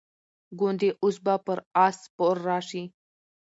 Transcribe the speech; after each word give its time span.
ګوندي 0.59 0.89
اوس 1.01 1.17
به 1.25 1.35
پر 1.45 1.57
آس 1.85 1.95
سپور 2.05 2.35
راشي. 2.47 2.83